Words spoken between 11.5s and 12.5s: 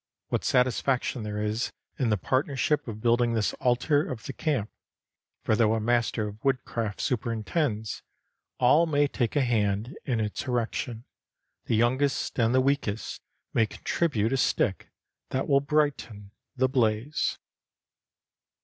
the youngest